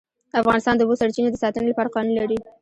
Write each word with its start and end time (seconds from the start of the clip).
افغانستان 0.41 0.75
د 0.75 0.77
د 0.79 0.81
اوبو 0.83 0.99
سرچینې 1.01 1.29
د 1.31 1.37
ساتنې 1.43 1.67
لپاره 1.71 1.91
قوانین 1.93 2.15
لري. 2.19 2.37